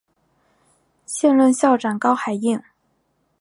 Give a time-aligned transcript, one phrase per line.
[1.05, 2.65] 现任校长高海燕。